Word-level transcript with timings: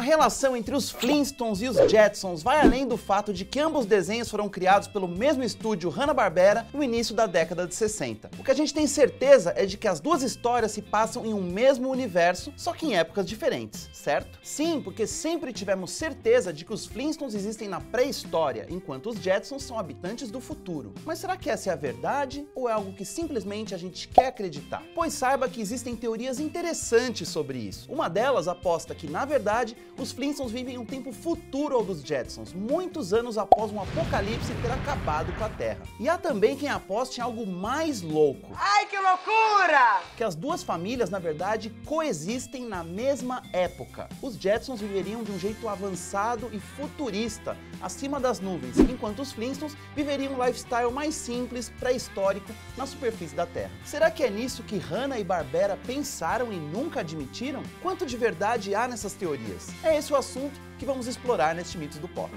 A 0.00 0.02
relação 0.02 0.56
entre 0.56 0.74
os 0.74 0.90
Flintstones 0.90 1.60
e 1.60 1.68
os 1.68 1.76
Jetsons 1.76 2.42
vai 2.42 2.58
além 2.58 2.88
do 2.88 2.96
fato 2.96 3.34
de 3.34 3.44
que 3.44 3.60
ambos 3.60 3.84
desenhos 3.84 4.30
foram 4.30 4.48
criados 4.48 4.88
pelo 4.88 5.06
mesmo 5.06 5.44
estúdio 5.44 5.90
Hanna-Barbera 5.90 6.66
no 6.72 6.82
início 6.82 7.14
da 7.14 7.26
década 7.26 7.66
de 7.66 7.74
60. 7.74 8.30
O 8.38 8.42
que 8.42 8.50
a 8.50 8.54
gente 8.54 8.72
tem 8.72 8.86
certeza 8.86 9.52
é 9.54 9.66
de 9.66 9.76
que 9.76 9.86
as 9.86 10.00
duas 10.00 10.22
histórias 10.22 10.72
se 10.72 10.80
passam 10.80 11.26
em 11.26 11.34
um 11.34 11.42
mesmo 11.42 11.90
universo, 11.90 12.50
só 12.56 12.72
que 12.72 12.86
em 12.86 12.96
épocas 12.96 13.26
diferentes, 13.26 13.90
certo? 13.92 14.38
Sim, 14.42 14.80
porque 14.80 15.06
sempre 15.06 15.52
tivemos 15.52 15.90
certeza 15.90 16.50
de 16.50 16.64
que 16.64 16.72
os 16.72 16.86
Flintstones 16.86 17.34
existem 17.34 17.68
na 17.68 17.82
pré-história, 17.82 18.66
enquanto 18.70 19.10
os 19.10 19.18
Jetsons 19.18 19.64
são 19.64 19.78
habitantes 19.78 20.30
do 20.30 20.40
futuro. 20.40 20.94
Mas 21.04 21.18
será 21.18 21.36
que 21.36 21.50
essa 21.50 21.68
é 21.68 21.72
a 21.74 21.76
verdade 21.76 22.48
ou 22.54 22.70
é 22.70 22.72
algo 22.72 22.94
que 22.94 23.04
simplesmente 23.04 23.74
a 23.74 23.78
gente 23.78 24.08
quer 24.08 24.28
acreditar? 24.28 24.82
Pois 24.94 25.12
saiba 25.12 25.46
que 25.46 25.60
existem 25.60 25.94
teorias 25.94 26.40
interessantes 26.40 27.28
sobre 27.28 27.58
isso. 27.58 27.92
Uma 27.92 28.08
delas 28.08 28.48
aposta 28.48 28.94
que, 28.94 29.06
na 29.06 29.26
verdade, 29.26 29.76
os 29.98 30.12
Flintstones 30.12 30.52
vivem 30.52 30.78
um 30.78 30.84
tempo 30.84 31.12
futuro 31.12 31.74
ao 31.74 31.84
dos 31.84 32.02
Jetsons, 32.02 32.52
muitos 32.52 33.12
anos 33.12 33.36
após 33.36 33.70
um 33.70 33.80
apocalipse 33.80 34.52
ter 34.62 34.70
acabado 34.70 35.32
com 35.36 35.44
a 35.44 35.48
Terra. 35.48 35.82
E 35.98 36.08
há 36.08 36.16
também 36.16 36.56
quem 36.56 36.68
aposte 36.68 37.18
em 37.18 37.22
algo 37.22 37.46
mais 37.46 38.02
louco. 38.02 38.52
Ai, 38.54 38.86
que 38.86 38.96
loucura! 38.98 40.00
Que 40.16 40.24
as 40.24 40.34
duas 40.34 40.62
famílias, 40.62 41.10
na 41.10 41.18
verdade, 41.18 41.70
coexistem 41.84 42.66
na 42.66 42.82
mesma 42.82 43.42
época. 43.52 44.08
Os 44.22 44.34
Jetsons 44.34 44.80
viveriam 44.80 45.22
de 45.22 45.32
um 45.32 45.38
jeito 45.38 45.68
avançado 45.68 46.50
e 46.52 46.58
futurista, 46.58 47.56
acima 47.80 48.18
das 48.18 48.40
nuvens, 48.40 48.78
enquanto 48.78 49.20
os 49.20 49.32
Flintstones 49.32 49.76
viveriam 49.94 50.34
um 50.34 50.44
lifestyle 50.44 50.90
mais 50.92 51.14
simples, 51.14 51.70
pré-histórico, 51.80 52.52
na 52.76 52.86
superfície 52.86 53.34
da 53.34 53.46
Terra. 53.46 53.70
Será 53.84 54.10
que 54.10 54.22
é 54.22 54.30
nisso 54.30 54.62
que 54.62 54.78
Hanna 54.78 55.18
e 55.18 55.24
Barbera 55.24 55.78
pensaram 55.86 56.52
e 56.52 56.56
nunca 56.56 57.00
admitiram? 57.00 57.62
Quanto 57.82 58.06
de 58.06 58.16
verdade 58.16 58.74
há 58.74 58.88
nessas 58.88 59.12
teorias? 59.12 59.68
É 59.82 59.96
esse 59.96 60.12
o 60.12 60.16
assunto 60.16 60.60
que 60.78 60.84
vamos 60.84 61.06
explorar 61.06 61.54
neste 61.54 61.78
Mitos 61.78 61.98
do 61.98 62.08
Pop. 62.08 62.30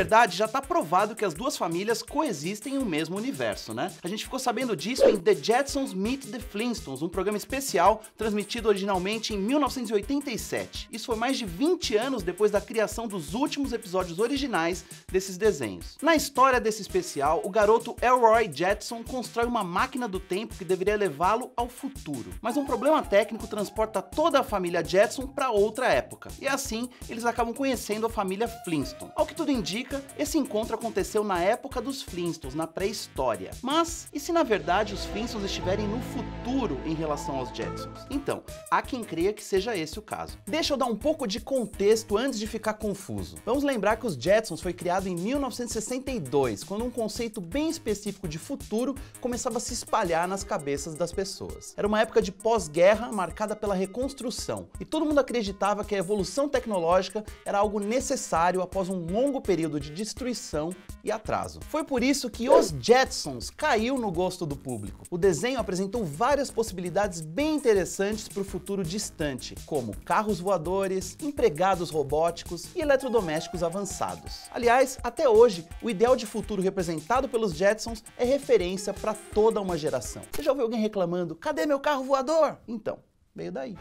Verdade, 0.00 0.34
já 0.34 0.46
está 0.46 0.62
provado 0.62 1.14
que 1.14 1.26
as 1.26 1.34
duas 1.34 1.58
famílias 1.58 2.02
coexistem 2.02 2.76
em 2.76 2.78
um 2.78 2.86
mesmo 2.86 3.18
universo, 3.18 3.74
né? 3.74 3.92
A 4.02 4.08
gente 4.08 4.24
ficou 4.24 4.38
sabendo 4.38 4.74
disso 4.74 5.06
em 5.06 5.18
The 5.18 5.34
Jetsons 5.34 5.92
Meet 5.92 6.24
the 6.30 6.40
Flintstones, 6.40 7.02
um 7.02 7.08
programa 7.08 7.36
especial 7.36 8.02
transmitido 8.16 8.70
originalmente 8.70 9.34
em 9.34 9.38
1987. 9.38 10.88
Isso 10.90 11.04
foi 11.04 11.16
mais 11.16 11.36
de 11.36 11.44
20 11.44 11.96
anos 11.98 12.22
depois 12.22 12.50
da 12.50 12.62
criação 12.62 13.06
dos 13.06 13.34
últimos 13.34 13.74
episódios 13.74 14.18
originais 14.18 14.86
desses 15.12 15.36
desenhos. 15.36 15.98
Na 16.00 16.16
história 16.16 16.58
desse 16.58 16.80
especial, 16.80 17.42
o 17.44 17.50
garoto 17.50 17.94
Elroy 18.00 18.50
Jetson 18.50 19.04
constrói 19.04 19.44
uma 19.44 19.62
máquina 19.62 20.08
do 20.08 20.18
tempo 20.18 20.54
que 20.54 20.64
deveria 20.64 20.96
levá-lo 20.96 21.52
ao 21.54 21.68
futuro. 21.68 22.30
Mas 22.40 22.56
um 22.56 22.64
problema 22.64 23.02
técnico 23.02 23.46
transporta 23.46 24.00
toda 24.00 24.40
a 24.40 24.44
família 24.44 24.82
Jetson 24.82 25.26
para 25.26 25.50
outra 25.50 25.88
época. 25.88 26.30
E 26.40 26.48
assim, 26.48 26.88
eles 27.06 27.26
acabam 27.26 27.52
conhecendo 27.52 28.06
a 28.06 28.10
família 28.10 28.48
Flintstone. 28.48 29.12
Ao 29.14 29.26
que 29.26 29.34
tudo 29.34 29.50
indica, 29.50 29.89
esse 30.18 30.38
encontro 30.38 30.74
aconteceu 30.74 31.24
na 31.24 31.40
época 31.42 31.80
dos 31.80 32.02
Flintstones, 32.02 32.54
na 32.54 32.66
pré-história. 32.66 33.50
Mas, 33.62 34.08
e 34.12 34.20
se 34.20 34.32
na 34.32 34.42
verdade 34.42 34.94
os 34.94 35.04
Flintstones 35.06 35.50
estiverem 35.50 35.86
no 35.88 36.00
futuro 36.00 36.80
em 36.84 36.94
relação 36.94 37.36
aos 37.36 37.48
Jetsons? 37.50 38.06
Então, 38.10 38.42
há 38.70 38.82
quem 38.82 39.02
creia 39.02 39.32
que 39.32 39.42
seja 39.42 39.76
esse 39.76 39.98
o 39.98 40.02
caso. 40.02 40.38
Deixa 40.46 40.72
eu 40.74 40.76
dar 40.76 40.86
um 40.86 40.96
pouco 40.96 41.26
de 41.26 41.40
contexto 41.40 42.16
antes 42.16 42.38
de 42.38 42.46
ficar 42.46 42.74
confuso. 42.74 43.36
Vamos 43.44 43.64
lembrar 43.64 43.96
que 43.96 44.06
os 44.06 44.14
Jetsons 44.14 44.60
foi 44.60 44.72
criado 44.72 45.08
em 45.08 45.16
1962, 45.16 46.62
quando 46.64 46.84
um 46.84 46.90
conceito 46.90 47.40
bem 47.40 47.68
específico 47.68 48.28
de 48.28 48.38
futuro 48.38 48.94
começava 49.20 49.56
a 49.56 49.60
se 49.60 49.72
espalhar 49.72 50.28
nas 50.28 50.44
cabeças 50.44 50.94
das 50.94 51.12
pessoas. 51.12 51.74
Era 51.76 51.88
uma 51.88 52.00
época 52.00 52.20
de 52.22 52.30
pós-guerra 52.30 53.10
marcada 53.10 53.56
pela 53.56 53.74
reconstrução, 53.74 54.68
e 54.78 54.84
todo 54.84 55.06
mundo 55.06 55.18
acreditava 55.18 55.84
que 55.84 55.94
a 55.94 55.98
evolução 55.98 56.48
tecnológica 56.48 57.24
era 57.44 57.58
algo 57.58 57.80
necessário 57.80 58.62
após 58.62 58.88
um 58.88 59.06
longo 59.06 59.40
período 59.40 59.79
de 59.80 59.90
destruição 59.90 60.70
e 61.02 61.10
atraso. 61.10 61.60
Foi 61.68 61.82
por 61.82 62.02
isso 62.02 62.30
que 62.30 62.48
Os 62.48 62.74
Jetsons 62.78 63.50
caiu 63.50 63.98
no 63.98 64.12
gosto 64.12 64.46
do 64.46 64.54
público. 64.56 65.04
O 65.10 65.18
desenho 65.18 65.58
apresentou 65.58 66.04
várias 66.04 66.50
possibilidades 66.50 67.20
bem 67.20 67.56
interessantes 67.56 68.28
para 68.28 68.42
o 68.42 68.44
futuro 68.44 68.84
distante, 68.84 69.54
como 69.66 69.96
carros 70.04 70.38
voadores, 70.38 71.16
empregados 71.20 71.90
robóticos 71.90 72.68
e 72.76 72.80
eletrodomésticos 72.80 73.62
avançados. 73.62 74.42
Aliás, 74.52 74.98
até 75.02 75.28
hoje, 75.28 75.66
o 75.82 75.90
ideal 75.90 76.14
de 76.14 76.26
futuro 76.26 76.62
representado 76.62 77.28
pelos 77.28 77.54
Jetsons 77.54 78.04
é 78.16 78.24
referência 78.24 78.92
para 78.92 79.14
toda 79.14 79.60
uma 79.60 79.78
geração. 79.78 80.22
Você 80.30 80.42
já 80.42 80.50
ouviu 80.50 80.66
alguém 80.66 80.80
reclamando: 80.80 81.34
cadê 81.34 81.66
meu 81.66 81.80
carro 81.80 82.04
voador? 82.04 82.58
Então, 82.68 82.98
veio 83.34 83.50
daí. 83.50 83.76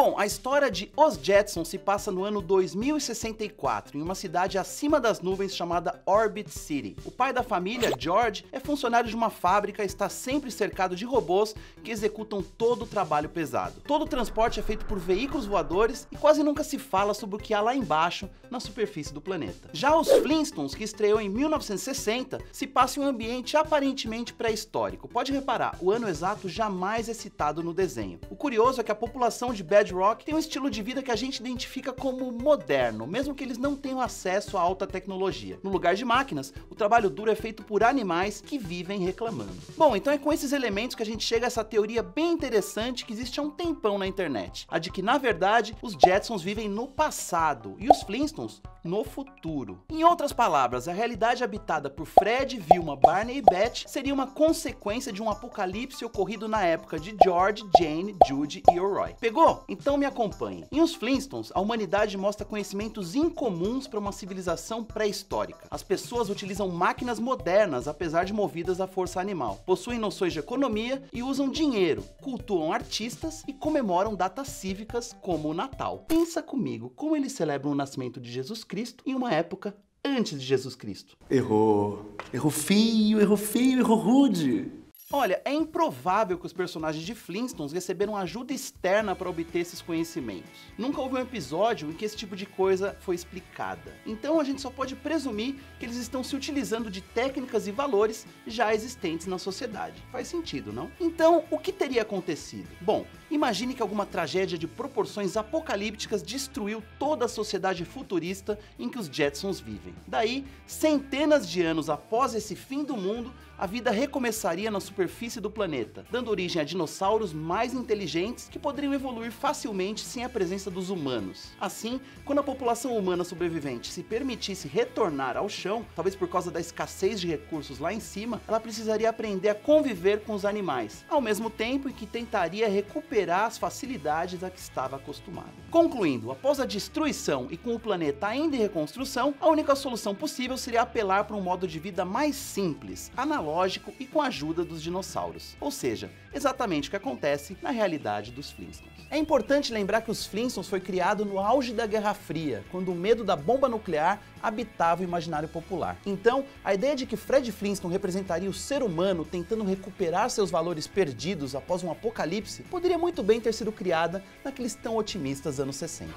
Bom, 0.00 0.14
a 0.16 0.24
história 0.24 0.70
de 0.70 0.92
Os 0.96 1.18
Jetsons 1.20 1.66
se 1.66 1.76
passa 1.76 2.12
no 2.12 2.22
ano 2.22 2.40
2064, 2.40 3.98
em 3.98 4.00
uma 4.00 4.14
cidade 4.14 4.56
acima 4.56 5.00
das 5.00 5.20
nuvens 5.20 5.56
chamada 5.56 6.00
Orbit 6.06 6.50
City. 6.50 6.94
O 7.04 7.10
pai 7.10 7.32
da 7.32 7.42
família, 7.42 7.90
George, 7.98 8.46
é 8.52 8.60
funcionário 8.60 9.10
de 9.10 9.16
uma 9.16 9.28
fábrica 9.28 9.82
e 9.82 9.86
está 9.86 10.08
sempre 10.08 10.52
cercado 10.52 10.94
de 10.94 11.04
robôs 11.04 11.52
que 11.82 11.90
executam 11.90 12.40
todo 12.40 12.82
o 12.82 12.86
trabalho 12.86 13.28
pesado. 13.28 13.80
Todo 13.80 14.02
o 14.02 14.08
transporte 14.08 14.60
é 14.60 14.62
feito 14.62 14.86
por 14.86 15.00
veículos 15.00 15.46
voadores 15.46 16.06
e 16.12 16.16
quase 16.16 16.44
nunca 16.44 16.62
se 16.62 16.78
fala 16.78 17.12
sobre 17.12 17.34
o 17.34 17.38
que 17.40 17.52
há 17.52 17.60
lá 17.60 17.74
embaixo, 17.74 18.30
na 18.48 18.60
superfície 18.60 19.12
do 19.12 19.20
planeta. 19.20 19.68
Já 19.72 19.96
os 19.96 20.08
Flintstones, 20.08 20.76
que 20.76 20.84
estreou 20.84 21.20
em 21.20 21.28
1960, 21.28 22.38
se 22.52 22.68
passa 22.68 23.00
em 23.00 23.02
um 23.02 23.06
ambiente 23.08 23.56
aparentemente 23.56 24.32
pré-histórico. 24.32 25.08
Pode 25.08 25.32
reparar, 25.32 25.76
o 25.80 25.90
ano 25.90 26.08
exato 26.08 26.48
jamais 26.48 27.08
é 27.08 27.14
citado 27.14 27.64
no 27.64 27.74
desenho. 27.74 28.20
O 28.30 28.36
curioso 28.36 28.80
é 28.80 28.84
que 28.84 28.92
a 28.92 28.94
população 28.94 29.52
de 29.52 29.64
Bad 29.64 29.87
Rock 29.92 30.24
tem 30.24 30.34
um 30.34 30.38
estilo 30.38 30.70
de 30.70 30.82
vida 30.82 31.02
que 31.02 31.10
a 31.10 31.16
gente 31.16 31.38
identifica 31.38 31.92
como 31.92 32.30
moderno, 32.32 33.06
mesmo 33.06 33.34
que 33.34 33.44
eles 33.44 33.58
não 33.58 33.76
tenham 33.76 34.00
acesso 34.00 34.56
à 34.56 34.60
alta 34.60 34.86
tecnologia. 34.86 35.58
No 35.62 35.70
lugar 35.70 35.94
de 35.94 36.04
máquinas, 36.04 36.52
o 36.70 36.74
trabalho 36.74 37.10
duro 37.10 37.30
é 37.30 37.34
feito 37.34 37.62
por 37.62 37.82
animais 37.82 38.40
que 38.40 38.58
vivem 38.58 39.00
reclamando. 39.00 39.52
Bom, 39.76 39.96
então 39.96 40.12
é 40.12 40.18
com 40.18 40.32
esses 40.32 40.52
elementos 40.52 40.94
que 40.94 41.02
a 41.02 41.06
gente 41.06 41.24
chega 41.24 41.46
a 41.46 41.48
essa 41.48 41.64
teoria 41.64 42.02
bem 42.02 42.32
interessante 42.32 43.04
que 43.04 43.12
existe 43.12 43.40
há 43.40 43.42
um 43.42 43.50
tempão 43.50 43.98
na 43.98 44.06
internet. 44.06 44.66
A 44.68 44.78
de 44.78 44.90
que, 44.90 45.02
na 45.02 45.18
verdade, 45.18 45.76
os 45.82 45.94
Jetsons 45.94 46.42
vivem 46.42 46.68
no 46.68 46.86
passado 46.88 47.76
e 47.78 47.90
os 47.90 48.02
Flintstones 48.02 48.62
no 48.88 49.04
futuro. 49.04 49.78
Em 49.90 50.02
outras 50.02 50.32
palavras, 50.32 50.88
a 50.88 50.92
realidade 50.92 51.44
habitada 51.44 51.90
por 51.90 52.06
Fred, 52.06 52.58
Vilma, 52.58 52.96
Barney 52.96 53.36
e 53.36 53.42
Beth 53.42 53.84
seria 53.86 54.14
uma 54.14 54.26
consequência 54.26 55.12
de 55.12 55.22
um 55.22 55.30
apocalipse 55.30 56.04
ocorrido 56.04 56.48
na 56.48 56.64
época 56.64 56.98
de 56.98 57.14
George, 57.22 57.68
Jane, 57.78 58.16
Judy 58.26 58.62
e 58.72 58.78
Roy. 58.78 59.14
Pegou? 59.20 59.62
Então 59.68 59.98
me 59.98 60.06
acompanhe. 60.06 60.64
Em 60.72 60.80
Os 60.80 60.94
Flintstones, 60.94 61.52
a 61.54 61.60
humanidade 61.60 62.16
mostra 62.16 62.46
conhecimentos 62.46 63.14
incomuns 63.14 63.86
para 63.86 63.98
uma 63.98 64.10
civilização 64.10 64.82
pré-histórica. 64.82 65.68
As 65.70 65.82
pessoas 65.82 66.30
utilizam 66.30 66.68
máquinas 66.68 67.20
modernas, 67.20 67.86
apesar 67.86 68.24
de 68.24 68.32
movidas 68.32 68.80
à 68.80 68.86
força 68.86 69.20
animal. 69.20 69.60
Possuem 69.66 69.98
noções 69.98 70.32
de 70.32 70.38
economia 70.38 71.02
e 71.12 71.22
usam 71.22 71.50
dinheiro, 71.50 72.02
cultuam 72.22 72.72
artistas 72.72 73.42
e 73.46 73.52
comemoram 73.52 74.14
datas 74.14 74.48
cívicas 74.48 75.14
como 75.20 75.50
o 75.50 75.54
Natal. 75.54 76.06
Pensa 76.08 76.42
comigo 76.42 76.90
como 76.96 77.14
eles 77.14 77.32
celebram 77.32 77.72
o 77.72 77.74
nascimento 77.74 78.18
de 78.18 78.32
Jesus 78.32 78.64
Cristo 78.64 78.77
em 79.04 79.14
uma 79.14 79.32
época 79.32 79.76
antes 80.04 80.40
de 80.40 80.46
Jesus 80.46 80.74
Cristo. 80.74 81.16
Errou. 81.30 82.14
Errou 82.32 82.50
feio, 82.50 83.20
errou 83.20 83.36
feio, 83.36 83.80
errou 83.80 83.96
rude. 83.96 84.70
Olha, 85.10 85.40
é 85.42 85.54
improvável 85.54 86.36
que 86.36 86.44
os 86.44 86.52
personagens 86.52 87.02
de 87.02 87.14
Flintstones 87.14 87.72
receberam 87.72 88.14
ajuda 88.14 88.52
externa 88.52 89.16
para 89.16 89.30
obter 89.30 89.60
esses 89.60 89.80
conhecimentos. 89.80 90.50
Nunca 90.76 91.00
houve 91.00 91.14
um 91.14 91.20
episódio 91.20 91.88
em 91.88 91.94
que 91.94 92.04
esse 92.04 92.14
tipo 92.14 92.36
de 92.36 92.44
coisa 92.44 92.94
foi 93.00 93.14
explicada. 93.14 93.96
Então 94.04 94.38
a 94.38 94.44
gente 94.44 94.60
só 94.60 94.68
pode 94.68 94.94
presumir 94.94 95.54
que 95.80 95.86
eles 95.86 95.96
estão 95.96 96.22
se 96.22 96.36
utilizando 96.36 96.90
de 96.90 97.00
técnicas 97.00 97.66
e 97.66 97.72
valores 97.72 98.26
já 98.46 98.74
existentes 98.74 99.26
na 99.26 99.38
sociedade. 99.38 100.02
Faz 100.12 100.28
sentido, 100.28 100.74
não? 100.74 100.90
Então, 101.00 101.42
o 101.50 101.58
que 101.58 101.72
teria 101.72 102.02
acontecido? 102.02 102.68
Bom, 102.82 103.06
imagine 103.30 103.74
que 103.74 103.82
alguma 103.82 104.06
tragédia 104.06 104.56
de 104.56 104.66
proporções 104.66 105.36
apocalípticas 105.36 106.22
destruiu 106.22 106.82
toda 106.98 107.24
a 107.24 107.28
sociedade 107.28 107.84
futurista 107.84 108.58
em 108.78 108.88
que 108.88 108.98
os 108.98 109.06
Jetsons 109.06 109.60
vivem. 109.60 109.94
Daí, 110.06 110.44
centenas 110.66 111.48
de 111.48 111.62
anos 111.62 111.90
após 111.90 112.34
esse 112.34 112.56
fim 112.56 112.84
do 112.84 112.96
mundo, 112.96 113.32
a 113.58 113.66
vida 113.66 113.90
recomeçaria 113.90 114.70
na 114.70 114.78
superfície 114.78 115.40
do 115.40 115.50
planeta, 115.50 116.06
dando 116.12 116.30
origem 116.30 116.62
a 116.62 116.64
dinossauros 116.64 117.32
mais 117.32 117.74
inteligentes 117.74 118.48
que 118.48 118.58
poderiam 118.58 118.94
evoluir 118.94 119.32
facilmente 119.32 120.02
sem 120.02 120.24
a 120.24 120.28
presença 120.28 120.70
dos 120.70 120.90
humanos. 120.90 121.48
Assim, 121.60 122.00
quando 122.24 122.38
a 122.38 122.44
população 122.44 122.96
humana 122.96 123.24
sobrevivente 123.24 123.90
se 123.90 124.04
permitisse 124.04 124.68
retornar 124.68 125.36
ao 125.36 125.48
chão, 125.48 125.84
talvez 125.96 126.14
por 126.14 126.28
causa 126.28 126.52
da 126.52 126.60
escassez 126.60 127.20
de 127.20 127.26
recursos 127.26 127.80
lá 127.80 127.92
em 127.92 127.98
cima, 127.98 128.40
ela 128.46 128.60
precisaria 128.60 129.10
aprender 129.10 129.48
a 129.48 129.54
conviver 129.56 130.20
com 130.20 130.34
os 130.34 130.44
animais, 130.44 131.04
ao 131.08 131.20
mesmo 131.20 131.50
tempo 131.50 131.88
em 131.88 131.92
que 131.92 132.06
tentaria 132.06 132.68
recuperar 132.68 133.17
as 133.26 133.58
facilidades 133.58 134.44
a 134.44 134.50
que 134.50 134.58
estava 134.58 134.96
acostumado. 134.96 135.52
Concluindo, 135.70 136.30
após 136.30 136.60
a 136.60 136.66
destruição 136.66 137.48
e 137.50 137.56
com 137.56 137.74
o 137.74 137.80
planeta 137.80 138.26
ainda 138.26 138.54
em 138.54 138.60
reconstrução, 138.60 139.34
a 139.40 139.48
única 139.48 139.74
solução 139.74 140.14
possível 140.14 140.56
seria 140.56 140.82
apelar 140.82 141.24
para 141.24 141.36
um 141.36 141.40
modo 141.40 141.66
de 141.66 141.78
vida 141.78 142.04
mais 142.04 142.36
simples, 142.36 143.10
analógico 143.16 143.92
e 143.98 144.06
com 144.06 144.20
a 144.20 144.26
ajuda 144.26 144.64
dos 144.64 144.82
dinossauros. 144.82 145.56
Ou 145.60 145.70
seja, 145.70 146.10
exatamente 146.32 146.88
o 146.88 146.90
que 146.90 146.96
acontece 146.96 147.56
na 147.60 147.70
realidade 147.70 148.30
dos 148.30 148.50
Flintstones. 148.50 148.98
É 149.10 149.16
importante 149.16 149.72
lembrar 149.72 150.02
que 150.02 150.10
os 150.10 150.26
Flintstones 150.26 150.68
foi 150.68 150.80
criado 150.80 151.24
no 151.24 151.38
auge 151.38 151.72
da 151.72 151.86
Guerra 151.86 152.12
Fria, 152.12 152.62
quando 152.70 152.92
o 152.92 152.94
medo 152.94 153.24
da 153.24 153.34
bomba 153.34 153.68
nuclear 153.68 154.20
habitava 154.42 155.00
o 155.00 155.04
imaginário 155.04 155.48
popular. 155.48 155.96
Então, 156.04 156.44
a 156.62 156.74
ideia 156.74 156.94
de 156.94 157.06
que 157.06 157.16
Fred 157.16 157.50
Flintstone 157.50 157.92
representaria 157.92 158.50
o 158.50 158.52
ser 158.52 158.82
humano 158.82 159.24
tentando 159.24 159.64
recuperar 159.64 160.28
seus 160.28 160.50
valores 160.50 160.86
perdidos 160.86 161.54
após 161.54 161.82
um 161.82 161.90
apocalipse 161.90 162.62
poderia 162.64 162.98
muito 162.98 163.07
bem 163.22 163.40
ter 163.40 163.52
sido 163.52 163.72
criada 163.72 164.22
naqueles 164.44 164.74
tão 164.74 164.96
otimistas 164.96 165.60
anos 165.60 165.76
60. 165.76 166.12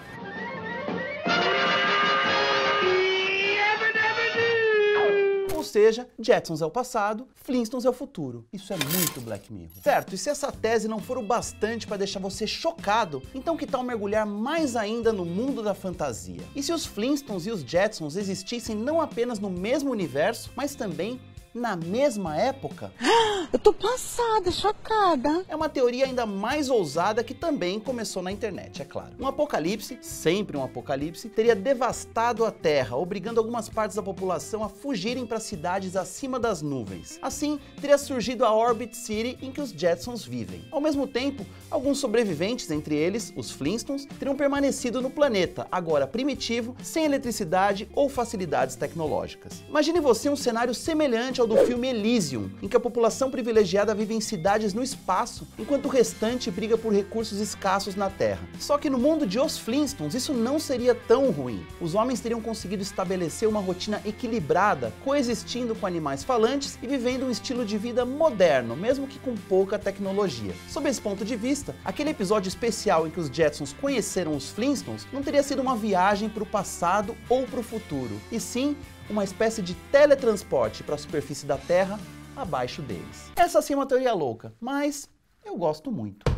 Ou 5.61 5.63
seja, 5.63 6.09
Jetsons 6.19 6.63
é 6.63 6.65
o 6.65 6.71
passado, 6.71 7.27
Flintstones 7.35 7.85
é 7.85 7.89
o 7.89 7.93
futuro. 7.93 8.43
Isso 8.51 8.73
é 8.73 8.77
muito 8.77 9.21
Black 9.21 9.53
Mirror. 9.53 9.69
Certo, 9.83 10.15
e 10.15 10.17
se 10.17 10.27
essa 10.27 10.51
tese 10.51 10.87
não 10.87 10.99
for 10.99 11.19
o 11.19 11.21
bastante 11.21 11.85
para 11.85 11.97
deixar 11.97 12.19
você 12.19 12.47
chocado, 12.47 13.21
então 13.31 13.55
que 13.55 13.67
tal 13.67 13.83
mergulhar 13.83 14.25
mais 14.25 14.75
ainda 14.75 15.13
no 15.13 15.23
mundo 15.23 15.61
da 15.61 15.75
fantasia? 15.75 16.41
E 16.55 16.63
se 16.63 16.73
os 16.73 16.87
Flintstones 16.87 17.45
e 17.45 17.51
os 17.51 17.61
Jetsons 17.61 18.15
existissem 18.15 18.75
não 18.75 18.99
apenas 18.99 19.37
no 19.37 19.51
mesmo 19.51 19.91
universo, 19.91 20.49
mas 20.55 20.73
também 20.73 21.21
na 21.53 21.75
mesma 21.75 22.37
época? 22.37 22.91
Eu 23.51 23.59
tô 23.59 23.73
passada, 23.73 24.49
chocada. 24.49 25.43
É 25.49 25.55
uma 25.55 25.67
teoria 25.67 26.05
ainda 26.05 26.25
mais 26.25 26.69
ousada 26.69 27.21
que 27.23 27.33
também 27.33 27.79
começou 27.79 28.23
na 28.23 28.31
internet, 28.31 28.81
é 28.81 28.85
claro. 28.85 29.11
Um 29.19 29.27
apocalipse, 29.27 29.97
sempre 30.01 30.55
um 30.55 30.63
apocalipse, 30.63 31.27
teria 31.27 31.53
devastado 31.53 32.45
a 32.45 32.51
Terra, 32.51 32.95
obrigando 32.95 33.41
algumas 33.41 33.67
partes 33.67 33.97
da 33.97 34.03
população 34.03 34.63
a 34.63 34.69
fugirem 34.69 35.25
para 35.25 35.39
cidades 35.39 35.97
acima 35.97 36.39
das 36.39 36.61
nuvens. 36.61 37.19
Assim, 37.21 37.59
teria 37.81 37.97
surgido 37.97 38.45
a 38.45 38.55
Orbit 38.55 38.95
City 38.95 39.37
em 39.41 39.51
que 39.51 39.59
os 39.59 39.71
Jetsons 39.71 40.23
vivem. 40.23 40.63
Ao 40.71 40.79
mesmo 40.79 41.05
tempo, 41.05 41.45
alguns 41.69 41.99
sobreviventes, 41.99 42.71
entre 42.71 42.95
eles 42.95 43.33
os 43.35 43.51
Flintstones, 43.51 44.05
teriam 44.17 44.35
permanecido 44.35 45.01
no 45.01 45.09
planeta, 45.09 45.67
agora 45.69 46.07
primitivo, 46.07 46.73
sem 46.81 47.03
eletricidade 47.03 47.89
ou 47.93 48.07
facilidades 48.07 48.77
tecnológicas. 48.77 49.61
Imagine 49.67 49.99
você 49.99 50.29
um 50.29 50.37
cenário 50.37 50.73
semelhante 50.73 51.40
ao 51.41 51.47
do 51.47 51.57
filme 51.57 51.87
Elysium, 51.89 52.49
em 52.61 52.67
que 52.67 52.77
a 52.77 52.79
população 52.79 53.31
privilegiada 53.31 53.95
vive 53.95 54.13
em 54.13 54.21
cidades 54.21 54.73
no 54.73 54.83
espaço, 54.83 55.47
enquanto 55.57 55.85
o 55.85 55.89
restante 55.89 56.51
briga 56.51 56.77
por 56.77 56.93
recursos 56.93 57.39
escassos 57.39 57.95
na 57.95 58.09
Terra. 58.09 58.47
Só 58.59 58.77
que 58.77 58.89
no 58.89 58.99
mundo 58.99 59.25
de 59.25 59.39
Os 59.39 59.57
Flintstones 59.57 60.13
isso 60.13 60.33
não 60.33 60.59
seria 60.59 60.93
tão 60.93 61.31
ruim. 61.31 61.65
Os 61.79 61.95
homens 61.95 62.19
teriam 62.19 62.39
conseguido 62.39 62.83
estabelecer 62.83 63.49
uma 63.49 63.59
rotina 63.59 64.01
equilibrada, 64.05 64.93
coexistindo 65.03 65.73
com 65.73 65.87
animais 65.87 66.23
falantes 66.23 66.77
e 66.81 66.87
vivendo 66.87 67.25
um 67.25 67.31
estilo 67.31 67.65
de 67.65 67.77
vida 67.77 68.05
moderno, 68.05 68.75
mesmo 68.75 69.07
que 69.07 69.19
com 69.19 69.35
pouca 69.35 69.79
tecnologia. 69.79 70.53
Sob 70.69 70.87
esse 70.87 71.01
ponto 71.01 71.25
de 71.25 71.35
vista, 71.35 71.75
aquele 71.83 72.11
episódio 72.11 72.49
especial 72.49 73.07
em 73.07 73.09
que 73.09 73.19
os 73.19 73.27
Jetsons 73.27 73.73
conheceram 73.73 74.35
os 74.35 74.49
Flintstones 74.49 75.07
não 75.11 75.23
teria 75.23 75.41
sido 75.41 75.61
uma 75.61 75.75
viagem 75.75 76.29
para 76.29 76.43
o 76.43 76.45
passado 76.45 77.15
ou 77.27 77.43
para 77.47 77.59
o 77.59 77.63
futuro, 77.63 78.19
e 78.31 78.39
sim 78.39 78.75
uma 79.09 79.23
espécie 79.23 79.61
de 79.61 79.73
teletransporte 79.91 80.83
para 80.83 80.95
a 80.95 80.97
superfície 80.97 81.45
da 81.45 81.57
Terra 81.57 81.99
abaixo 82.35 82.81
deles. 82.81 83.31
Essa 83.35 83.61
sim 83.61 83.73
é 83.73 83.75
uma 83.75 83.85
teoria 83.85 84.13
louca, 84.13 84.53
mas 84.59 85.09
eu 85.43 85.57
gosto 85.57 85.91
muito. 85.91 86.30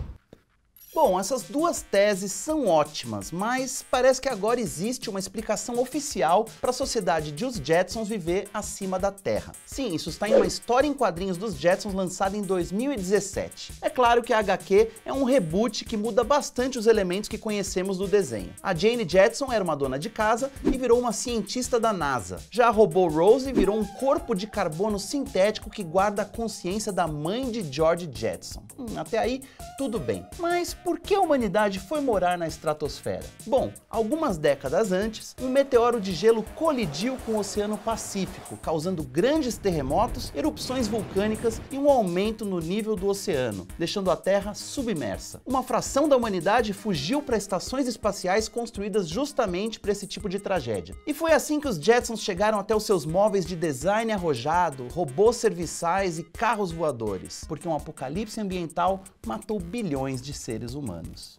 Bom, 0.96 1.20
essas 1.20 1.42
duas 1.42 1.82
teses 1.82 2.32
são 2.32 2.68
ótimas, 2.68 3.32
mas 3.32 3.84
parece 3.90 4.22
que 4.22 4.30
agora 4.30 4.62
existe 4.62 5.10
uma 5.10 5.18
explicação 5.18 5.80
oficial 5.80 6.46
para 6.62 6.70
a 6.70 6.74
sociedade 6.74 7.32
de 7.32 7.46
os 7.46 7.56
Jetsons 7.56 8.08
viver 8.08 8.48
acima 8.54 9.00
da 9.00 9.12
Terra. 9.12 9.54
Sim, 9.66 9.96
isso 9.96 10.12
está 10.12 10.30
em 10.30 10.36
uma 10.36 10.46
história 10.46 10.88
em 10.88 10.94
quadrinhos 10.94 11.36
dos 11.36 11.56
Jetsons 11.56 11.96
lançada 11.96 12.38
em 12.38 12.44
2017. 12.44 13.74
É 13.82 13.90
claro 13.90 14.22
que 14.22 14.32
a 14.32 14.38
HQ 14.38 14.92
é 15.04 15.12
um 15.12 15.24
reboot 15.24 15.84
que 15.84 15.98
muda 15.98 16.24
bastante 16.24 16.78
os 16.78 16.86
elementos 16.86 17.28
que 17.28 17.40
conhecemos 17.40 17.98
do 17.98 18.08
desenho. 18.08 18.54
A 18.62 18.76
Jane 18.76 19.10
Jetson 19.10 19.52
era 19.52 19.64
uma 19.64 19.76
dona 19.76 19.98
de 19.98 20.12
casa 20.12 20.52
e 20.64 20.78
virou 20.78 21.00
uma 21.00 21.12
cientista 21.12 21.80
da 21.80 21.92
NASA. 21.92 22.38
Já 22.52 22.68
a 22.68 22.72
robô 22.72 23.08
Rose 23.08 23.52
virou 23.52 23.80
um 23.80 23.86
corpo 23.86 24.36
de 24.36 24.46
carbono 24.46 25.00
sintético 25.00 25.72
que 25.72 25.84
guarda 25.84 26.22
a 26.22 26.26
consciência 26.26 26.92
da 26.92 27.08
mãe 27.08 27.50
de 27.50 27.64
George 27.64 28.08
Jetson. 28.14 28.62
Hum, 28.78 28.86
até 28.96 29.18
aí, 29.18 29.42
tudo 29.76 30.00
bem. 30.00 30.24
Mas 30.38 30.76
por 30.84 31.00
que 31.00 31.16
a 31.16 31.22
humanidade 31.22 31.80
foi 31.80 32.02
morar 32.02 32.38
na 32.38 32.48
estratosfera? 32.48 33.24
Bom, 33.48 33.72
algumas 33.90 34.38
décadas 34.38 34.92
antes, 34.92 35.36
um 35.42 35.48
meteoro 35.48 36.00
de 36.02 36.12
gelo 36.12 36.44
colidiu 36.56 37.18
com 37.26 37.34
o 37.34 37.40
Oceano 37.40 37.78
Pacífico, 37.78 38.58
causando 38.58 39.02
grandes 39.02 39.58
terremotos, 39.58 40.32
erupções 40.36 40.88
vulcânicas 40.88 41.62
e 41.72 41.78
um 41.78 41.90
aumento 41.90 42.44
no 42.44 42.60
nível 42.60 42.96
do 42.96 43.08
oceano, 43.08 43.68
deixando 43.78 44.12
a 44.12 44.18
Terra 44.18 44.54
submersa. 44.54 45.42
Uma 45.46 45.64
fração 45.64 46.08
da 46.08 46.18
humanidade 46.18 46.74
fugiu 46.74 47.22
para 47.22 47.38
estações 47.38 47.88
espaciais 47.88 48.50
construídas 48.50 49.08
justamente 49.08 49.80
para 49.80 49.92
esse 49.92 50.06
tipo 50.06 50.28
de 50.28 50.40
tragédia. 50.40 50.96
E 51.08 51.14
foi 51.14 51.32
assim 51.32 51.60
que 51.60 51.68
os 51.68 51.78
Jetsons 51.78 52.22
chegaram 52.22 52.60
até 52.60 52.76
os 52.76 52.84
seus 52.84 53.06
móveis 53.06 53.46
de 53.46 53.56
design 53.56 54.12
arrojado, 54.12 54.88
robôs 54.90 55.38
serviçais 55.38 56.20
e 56.20 56.24
carros 56.24 56.72
voadores, 56.72 57.46
porque 57.48 57.68
um 57.68 57.76
apocalipse 57.76 58.42
ambiental 58.42 59.04
matou 59.26 59.60
bilhões 59.60 60.22
de 60.22 60.34
seres 60.74 60.76
humanos. 60.76 61.38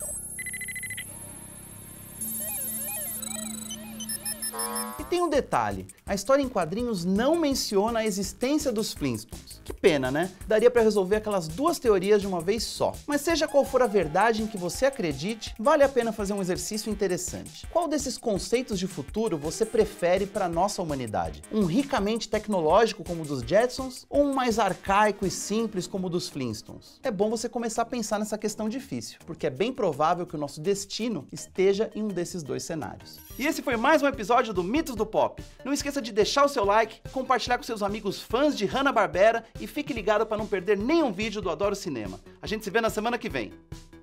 E 4.99 5.05
tem 5.05 5.21
um 5.21 5.29
detalhe, 5.29 5.87
a 6.07 6.15
história 6.15 6.43
em 6.43 6.49
quadrinhos 6.49 7.05
não 7.05 7.37
menciona 7.37 8.01
a 8.01 8.07
existência 8.07 8.73
dos 8.73 8.93
Flintstones. 8.93 9.44
Que 9.65 9.73
pena, 9.73 10.11
né? 10.11 10.31
Daria 10.47 10.71
para 10.71 10.83
resolver 10.83 11.17
aquelas 11.17 11.49
duas 11.49 11.79
teorias 11.79 12.21
de 12.21 12.27
uma 12.27 12.41
vez 12.41 12.65
só. 12.65 12.93
Mas 13.07 13.23
seja 13.23 13.49
qual 13.49 13.65
for 13.65 13.81
a 13.81 13.87
verdade 13.87 14.43
em 14.43 14.47
que 14.47 14.59
você 14.59 14.85
acredite, 14.85 15.55
vale 15.59 15.83
a 15.83 15.89
pena 15.89 16.13
fazer 16.13 16.35
um 16.35 16.43
exercício 16.43 16.93
interessante. 16.93 17.67
Qual 17.69 17.89
desses 17.89 18.19
conceitos 18.19 18.79
de 18.79 18.87
futuro 18.87 19.39
você 19.39 19.65
prefere 19.65 20.27
para 20.27 20.51
nossa 20.51 20.83
humanidade? 20.83 21.43
Um 21.51 21.65
ricamente 21.65 22.29
tecnológico 22.29 23.03
como 23.03 23.23
o 23.23 23.27
dos 23.27 23.41
Jetsons 23.41 24.05
ou 24.11 24.25
um 24.25 24.35
mais 24.35 24.59
arcaico 24.59 25.25
e 25.25 25.31
simples 25.31 25.87
como 25.87 26.09
o 26.09 26.11
dos 26.11 26.29
Flintstones? 26.29 27.01
É 27.03 27.11
bom 27.11 27.31
você 27.31 27.49
começar 27.49 27.83
a 27.83 27.87
pensar 27.87 28.19
nessa 28.19 28.37
questão 28.37 28.69
difícil, 28.69 29.19
porque 29.25 29.47
é 29.47 29.51
bem 29.51 29.73
provável 29.73 30.27
que 30.27 30.37
o 30.37 30.39
nosso 30.39 30.61
destino 30.61 31.27
esteja 31.33 31.91
em 31.95 32.03
um 32.03 32.09
desses 32.09 32.43
dois 32.43 32.65
cenários. 32.65 33.19
E 33.39 33.47
esse 33.47 33.63
foi 33.63 33.77
mais 33.77 34.03
um 34.03 34.07
episódio 34.07 34.53
do 34.53 34.63
Mitos 34.63 34.95
do 34.95 35.07
Pop. 35.07 35.43
Não 35.65 35.73
esqueça 35.73 36.03
de 36.03 36.13
deixar 36.13 36.45
o 36.45 36.49
seu 36.49 36.67
like, 36.67 37.01
compartilhar 37.11 37.57
com 37.57 37.65
seus 37.65 37.83
amigos 37.83 38.21
fãs 38.21 38.55
de 38.55 38.67
Hanna-Barbera 38.67 39.43
e 39.61 39.67
fique 39.67 39.93
ligado 39.93 40.27
para 40.27 40.37
não 40.37 40.47
perder 40.47 40.77
nenhum 40.77 41.13
vídeo 41.13 41.41
do 41.41 41.51
Adoro 41.51 41.77
Cinema. 41.77 42.21
A 42.43 42.47
gente 42.47 42.65
se 42.65 42.71
vê 42.71 42.81
na 42.81 42.91
semana 42.91 43.19
que 43.19 43.29
vem. 43.29 43.53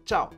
Tchau! 0.05 0.31